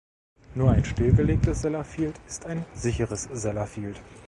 Nur 0.55 0.71
ein 0.71 0.83
stillgelegtes 0.83 1.61
Sellafield 1.61 2.19
ist 2.27 2.47
ein 2.47 2.65
sicheres 2.73 3.29
Sellafield. 3.31 4.01